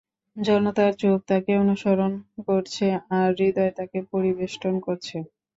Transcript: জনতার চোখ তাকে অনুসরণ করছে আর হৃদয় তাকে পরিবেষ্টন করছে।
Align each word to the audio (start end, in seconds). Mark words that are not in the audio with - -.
জনতার 0.37 0.91
চোখ 1.01 1.17
তাকে 1.27 1.51
অনুসরণ 1.63 2.11
করছে 2.47 2.85
আর 3.17 3.29
হৃদয় 3.39 3.73
তাকে 3.77 3.97
পরিবেষ্টন 4.11 4.73
করছে। 4.85 5.17